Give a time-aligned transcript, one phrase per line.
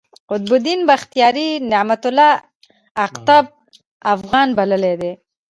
[0.29, 1.35] قطب الدین بختیار،
[1.71, 2.33] نعمت الله
[3.05, 3.43] اقطب
[4.13, 5.11] افغان بللی دﺉ.